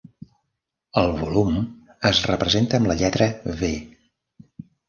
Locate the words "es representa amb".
2.13-2.93